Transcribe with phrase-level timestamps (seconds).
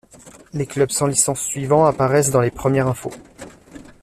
[0.53, 3.11] Les clubs sans licence suivants apparaissent dans les premières infos.